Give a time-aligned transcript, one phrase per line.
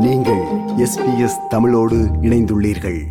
[0.00, 0.40] நீங்கள்
[0.76, 3.04] எஸ்பிஎஸ் தமிழோடு இணைந்துள்ளீர்கள்.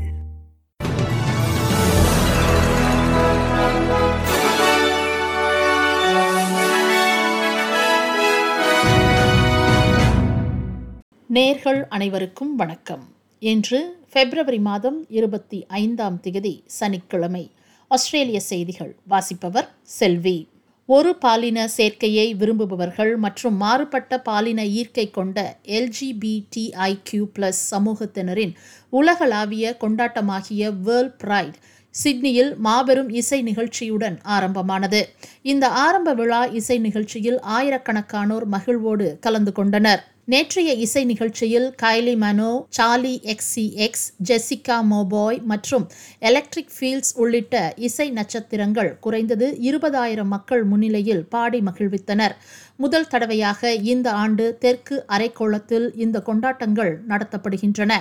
[11.33, 13.03] நேர்கள் அனைவருக்கும் வணக்கம்.
[13.39, 17.51] இன்று பிப்ரவரி மாதம் இருபத்தி ஐந்தாம் திகதி சனிக்கிழமை.
[17.87, 20.48] ஆஸ்திரேலிய செய்திகள் வாசிப்பவர் செல்வி.
[20.95, 25.37] ஒரு பாலின சேர்க்கையை விரும்புபவர்கள் மற்றும் மாறுபட்ட பாலின ஈர்க்கை கொண்ட
[25.77, 28.53] எல்ஜிபிடிஐக்யூ பிளஸ் சமூகத்தினரின்
[28.89, 31.57] உலகளாவிய கொண்டாட்டமாகிய வேர்ல்ட் பிரைட்
[31.95, 35.01] சிட்னியில் மாபெரும் இசை நிகழ்ச்சியுடன் ஆரம்பமானது.
[35.41, 40.03] இந்த ஆரம்ப விழா இசை நிகழ்ச்சியில் ஆயிரக்கணக்கானோர் மகிழ்வோடு கலந்து கொண்டனர்.
[40.31, 45.85] நேற்றைய இசை நிகழ்ச்சியில் Kylie Minogue Charli XC X Jessica Mauboy மற்றும்
[46.29, 47.55] எலக்ட்ரிக் ஃபீல்ட்ஸ் உள்ளிட்ட
[47.87, 52.35] இசை நட்சத்திரங்கள் குறைந்தது இருபதாயிரம் மக்கள் முன்னிலையில் பாடி மகிழ்வித்தனர்.
[52.83, 57.91] முதல் தடவையாக இந்த ஆண்டு தெற்கு அரைக்கோளத்தில் இந்த கொண்டாட்டங்கள் நடத்தப்படுகின்றன.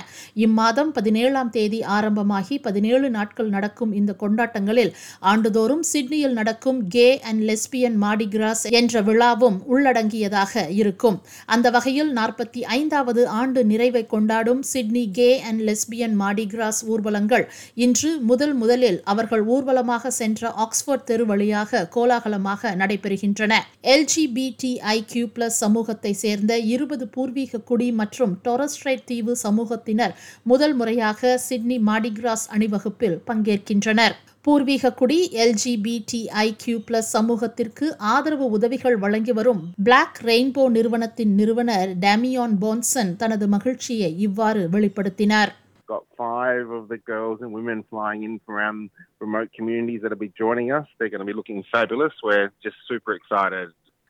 [0.45, 4.91] இம்மாதம் பதினேழாம் தேதி ஆரம்பமாகி பதினேழு நாட்கள் நடக்கும் இந்த கொண்டாட்டங்களில்
[5.31, 11.17] ஆண்டுதோறும் சிட்னியில் நடக்கும் கே அண்ட் லெஸ்பியன் மாடிகிராஸ் என்ற விழாவும் உள்ளடங்கியதாக இருக்கும்.
[11.55, 17.45] அந்த வகையில் நாற்பத்தி ஐந்தாவது ஆண்டு நிறைவை கொண்டாடும் Sydney gay and lesbian Mardi Gras ஊர்வலங்கள்
[17.85, 23.53] இன்று முதல் முதலில் அவர்கள் ஊர்வலமாக சென்ற ஆக்ஸ்போர்ட் தெரு வழியாக கோலாகலமாக நடைபெறுகின்றன.
[23.95, 31.77] எல்ஜிபிடி ஐக்யூ பிளஸ் சமூகத்தை சேர்ந்த இருபது பூர்வீக குடி மற்றும் டொரஸ்ட்ரைட் தீவு சமூகத்தினர் முதல் முறையாக சிட்னி
[31.89, 40.65] மாடிகிராஸ் அணிவகுப்பில் பங்கேற்கின்றனர் பூர்வீக குடி எல்ஜிபிடி ஐக்யூ பிளஸ் சமூகத்திற்கு ஆதரவு உதவிகள் வழங்கி வரும் பிளாக் ரெயின்போ
[40.77, 45.53] நிறுவனத்தின் நிறுவனர் டேமியான் போன்சன் தனது மகிழ்ச்சியை இவ்வாறு வெளிப்படுத்தினார்
[45.89, 48.81] got five of the girls and women flying in from around
[49.21, 50.87] remote communities that'll be joining us.
[50.97, 52.13] They're going to be looking fabulous.
[52.23, 53.69] We're just super excited.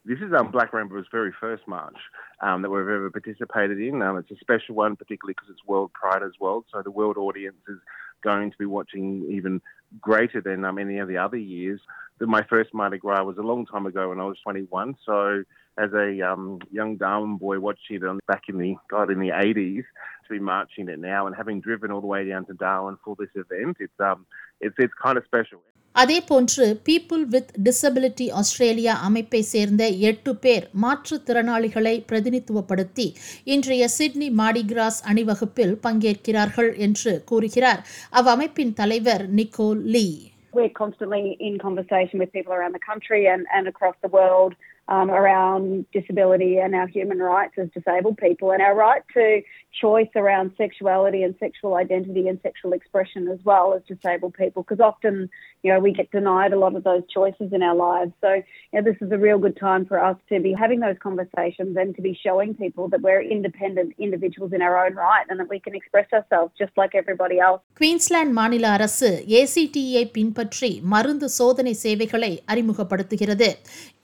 [0.09, 1.95] This is um, Black Rainbow's very first march
[2.41, 4.01] um, that we've ever participated in.
[4.01, 6.65] Um, it's a special one, particularly because it's World Pride as well.
[6.73, 7.77] So the world audience is
[8.23, 9.61] going to be watching even
[10.01, 11.79] greater than um, any of the other years.
[12.21, 14.95] My first Mardi Gras was a long time ago when I was 21.
[15.05, 15.43] So
[15.77, 19.29] as a um, young Darwin boy watching it on, back in the God in the
[19.29, 19.83] 80s,
[20.27, 23.15] to be marching it now and having driven all the way down to Darwin for
[23.17, 24.25] this event, it's um,
[24.61, 25.59] it's it's kind of special.
[25.95, 33.07] அதேபோன்று people with disability Australia அமைப்பை சேர்ந்த எட்டு பேர் மாற்றுத்திறனாளிகளை பிரதிநிதித்துவப்படுத்தி
[33.43, 37.81] இன்றைய Sydney மாடிகிராஸ் அணிவகுப்பில் பங்கேற்கிறார்கள் என்று கூறுகிறார்
[38.11, 43.67] அவ்வமைப்பின் தலைவர் Nicole Lee We're constantly in conversation with people around the country and, and
[43.67, 44.55] across the world
[44.88, 49.40] um, around disability and our human rights as disabled people and our right to
[49.80, 54.80] choice around sexuality and sexual identity and sexual expression as well as disabled people because
[54.80, 55.28] often
[55.62, 58.42] you know we get denied a lot of those choices in our lives so you
[58.74, 61.96] know, this is a real good time for us to be having those conversations and
[61.96, 65.58] to be showing people that we're independent individuals in our own right and that we
[65.58, 72.32] can express ourselves just like everybody else Queensland மாநில அரசு ஏசிடியை பின்பற்றி மருந்து சோதனை சேவைகளை
[72.52, 73.50] அறிமுகப்படுத்துகிறது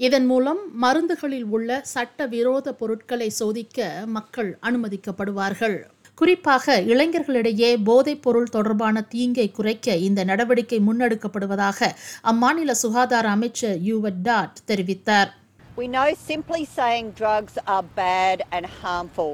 [0.07, 3.80] இதன் மூலம் மருந்துகளில் உள்ள சட்ட விரோத பொருட்களை சோதிக்க
[4.16, 5.78] மக்கள் அனுமதிக்கப்படுவார்கள்
[6.18, 11.90] குறிப்பாக இளைஞர்களிடையே போதைப் பொருள் தொடர்பான தீங்கை குறைக்க இந்த நடவடிக்கை முன்னெடுக்கப்படுவதாக
[12.24, 15.32] அம்மாநில சுகாதார அமைச்சர் யூவட் டாட் தெரிவித்தார்
[15.78, 19.32] We know simply saying drugs are bad and harmful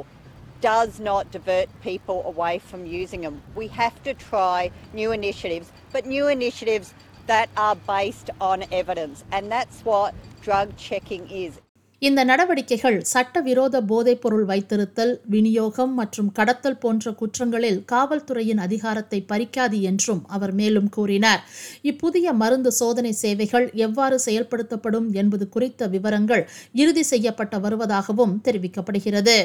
[0.63, 3.35] does not divert people away from using them.
[3.56, 4.58] We have to try
[4.94, 6.90] new initiatives, but new initiatives
[7.23, 11.53] that are based on evidence, and that's what drug checking is.
[12.01, 20.53] இந்த நடவடிக்கைகள் சட்டவிரோத போதைப்பொருள் வைத்திருத்தல் விநியோகம் மற்றும் கடத்தல் போன்ற குற்றங்களில் காவல்துறையின் அதிகாரத்தை பறிக்காது என்றும் அவர்
[20.53, 21.43] மேலும் கூறினார்
[21.83, 26.43] இப்புதிய மருந்து சோதனை சேவைகள் எவ்வாறு செயல்படுத்தப்படும் என்பது குறித்த விவரங்கள்
[26.75, 29.37] இறுதி செய்யப்பட்டு வருவதாகவும் தெரிவிக்கப்படுகிறது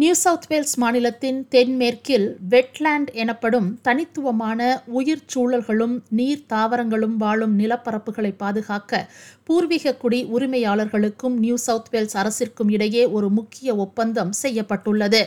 [0.00, 4.60] நியூ சவுத் வேல்ஸ் மாநிலத்தின் தென்மேற்கில் வெட்லேண்ட் எனப்படும் தனித்துவமான
[4.98, 9.02] உயிர் சூழல்களும் நீர் தாவரங்களும் வாழும் நிலப்பரப்புகளை பாதுகாக்க
[9.44, 15.22] பூர்வீக குடி உரிமையாளர்களுக்கும் நியூ சவுத் வேல்ஸ் அரசிற்கும் இடையே ஒரு முக்கிய ஒப்பந்தம் செய்யப்பட்டுள்ளது.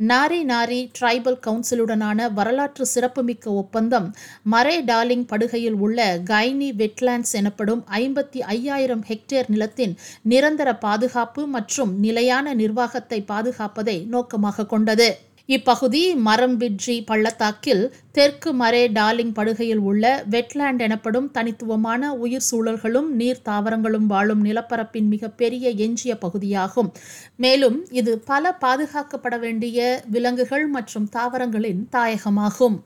[0.00, 4.06] நாரி நாரி ட்ரைபல் கவுன்சிலுடனான வரலாற்று சிறப்புமிக்க ஒப்பந்தம்
[4.50, 12.54] மரே டாலிங் படுகையில் உள்ள கைனி வெட்லாண்ட்ஸ் எனப்படும் ஐம்பத்தி ஐயாயிரம் ஹெக்டேர் நிலத்தின் நிரந்தர பாதுகாப்பு மற்றும் நிலையான
[12.54, 15.08] நிர்வாகத்தை பாதுகாப்பதை நோக்கமாக கொண்டது.
[15.54, 17.82] இப்பகுதி மரம்பிட்ஜி பள்ளத்தாக்கில்
[18.12, 25.70] தெற்கு மரே டார்லிங் படுகையில் உள்ள வெட்லேண்ட் எனப்படும் தனித்துவமான உயிர் சூழல்களும் நீர் தாவரங்களும் வாழும் நிலப்பரப்பின் மிகப்பெரிய
[25.86, 26.92] எஞ்சிய பகுதியாகும்.
[27.36, 32.78] மேலும் இது பல பாதுகாக்கப்பட வேண்டிய விலங்குகள் மற்றும் தாவரங்களின் தாயகமாகும்.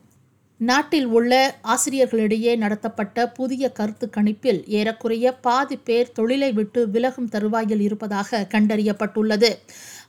[0.59, 1.31] நாட்டில் உள்ள
[1.63, 9.49] ஆசிரியர்களிடையே நடத்தப்பட்ட புதிய கருத்து கணிப்பில் ஏறக்குறைய பாதி பேர் தொழிலை விட்டு விலகும் தருவாயில் இருப்பதாக கண்டறியப்பட்டுள்ளது.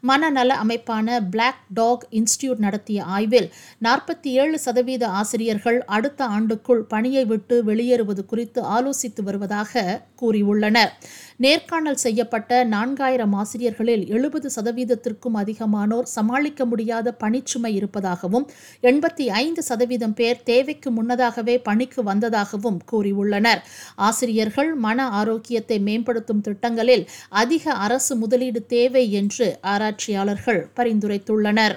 [0.01, 3.49] மனநல அமைப்பான பிளாக் டாக் இன்ஸ்டியூட் நடத்திய ஆய்வில்
[3.85, 10.93] நாற்பத்தி ஏழு சதவீத ஆசிரியர்கள் அடுத்த ஆண்டுக்குள் பணியை விட்டு வெளியேறுவது குறித்து ஆலோசித்து வருவதாக கூறியுள்ளனர்.
[11.37, 18.47] நேர்காணல் செய்யப்பட்ட நான்காயிரம் ஆசிரியர்களில் எழுபது சதவீதத்திற்கும் அதிகமானோர் சமாளிக்க முடியாத பணிச்சுமை இருப்பதாகவும்
[18.83, 23.61] எண்பத்தி ஐந்து சதவீதம் பேர் தேவைக்கு முன்னதாகவே பணிக்கு வந்ததாகவும் கூறியுள்ளனர்.
[23.95, 31.77] ஆசிரியர்கள் மன ஆரோக்கியத்தை மேம்படுத்தும் திட்டங்களில் அதிக அரசு முதலீடு தேவை என்று மாநகராட்சியாளர்கள் பரிந்துரைத்துள்ளனர்.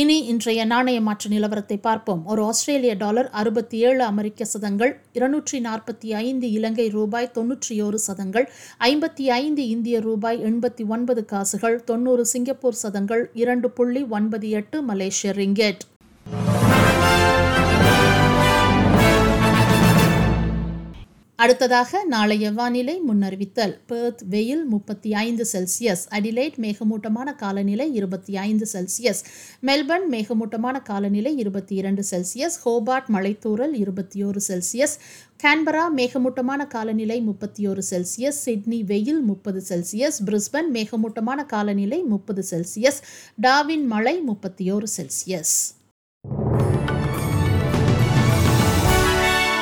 [0.00, 2.20] இனி இன்றைய நாணய மாற்று நிலவரத்தை பார்ப்போம்.
[2.30, 8.46] ஒரு ஆஸ்திரேலிய டாலர் அறுபத்தி ஏழு அமெரிக்க சதங்கள் இருநூற்றி நாற்பத்தி ஐந்து இலங்கை ரூபாய் தொன்னூற்றி ஒரு சதங்கள்
[8.90, 15.32] ஐம்பத்தி ஐந்து இந்திய ரூபாய் எண்பத்தி ஒன்பது காசுகள் தொண்ணூறு சிங்கப்பூர் சதங்கள் இரண்டு புள்ளி ஒன்பது எட்டு மலேசிய
[15.42, 15.82] ரிங்கெட்.
[21.40, 23.78] அடுத்ததாக நாளைய வானிலை முன்னறிவித்தல்.
[23.88, 26.02] பேர்த் வெயில் முப்பத்தி ஐந்து செல்சியஸ்.
[26.10, 29.22] அடிலைட் மேகமூட்டமான காலநிலை இருபத்தி ஐந்து செல்சியஸ்.
[29.62, 32.58] மெல்பர்ன் மேகமூட்டமான காலநிலை இருபத்தி இரண்டு செல்சியஸ்.
[32.64, 34.98] ஹோபார்ட் மலைத்தூரல் இருபத்தி ஒரு செல்சியஸ்.
[35.42, 38.40] கேன்பரா மேகமூட்டமான காலநிலை முப்பத்தி ஒரு செல்சியஸ்.
[38.44, 40.18] சிட்னி வெயில் முப்பது செல்சியஸ்.
[40.26, 43.02] பிரிஸ்பன் மேகமூட்டமான காலநிலை முப்பது செல்சியஸ்.
[43.42, 45.79] டாவின் மழை முப்பத்தி ஒரு செல்சியஸ்.